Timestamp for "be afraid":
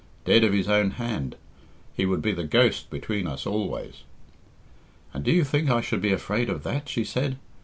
6.01-6.49